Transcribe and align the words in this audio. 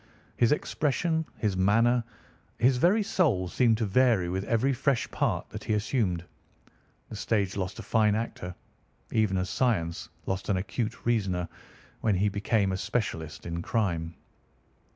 His 0.35 0.51
expression, 0.51 1.27
his 1.37 1.55
manner, 1.55 2.03
his 2.57 2.77
very 2.77 3.03
soul 3.03 3.47
seemed 3.47 3.77
to 3.77 3.85
vary 3.85 4.29
with 4.29 4.43
every 4.45 4.73
fresh 4.73 5.07
part 5.11 5.47
that 5.51 5.63
he 5.65 5.75
assumed. 5.75 6.25
The 7.09 7.15
stage 7.15 7.55
lost 7.55 7.77
a 7.77 7.83
fine 7.83 8.15
actor, 8.15 8.55
even 9.11 9.37
as 9.37 9.47
science 9.51 10.09
lost 10.25 10.49
an 10.49 10.57
acute 10.57 11.05
reasoner, 11.05 11.47
when 11.99 12.15
he 12.15 12.29
became 12.29 12.71
a 12.71 12.77
specialist 12.77 13.45
in 13.45 13.61
crime. 13.61 14.15